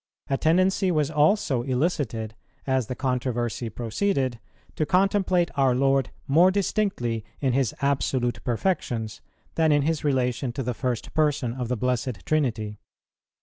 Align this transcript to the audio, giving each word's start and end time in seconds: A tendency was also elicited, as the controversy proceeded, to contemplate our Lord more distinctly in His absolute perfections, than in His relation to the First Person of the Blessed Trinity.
A 0.31 0.35
tendency 0.39 0.89
was 0.89 1.11
also 1.11 1.61
elicited, 1.61 2.33
as 2.65 2.87
the 2.87 2.95
controversy 2.95 3.69
proceeded, 3.69 4.39
to 4.75 4.83
contemplate 4.83 5.51
our 5.55 5.75
Lord 5.75 6.09
more 6.27 6.49
distinctly 6.49 7.23
in 7.39 7.53
His 7.53 7.75
absolute 7.81 8.43
perfections, 8.43 9.21
than 9.53 9.71
in 9.71 9.83
His 9.83 10.03
relation 10.03 10.53
to 10.53 10.63
the 10.63 10.73
First 10.73 11.13
Person 11.13 11.53
of 11.53 11.67
the 11.67 11.77
Blessed 11.77 12.25
Trinity. 12.25 12.79